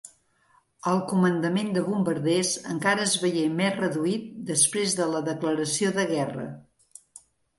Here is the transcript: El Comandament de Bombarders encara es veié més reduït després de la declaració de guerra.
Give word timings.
El 0.91 1.01
Comandament 1.09 1.67
de 1.75 1.83
Bombarders 1.89 2.53
encara 2.71 3.05
es 3.09 3.13
veié 3.25 3.43
més 3.59 3.77
reduït 3.81 4.25
després 4.49 4.95
de 5.01 5.07
la 5.17 5.23
declaració 5.31 5.95
de 6.01 6.07
guerra. 6.13 6.47